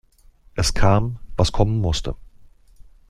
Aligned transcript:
Es 0.55 0.73
kam, 0.73 1.19
was 1.37 1.51
kommen 1.51 1.79
musste. 1.79 2.15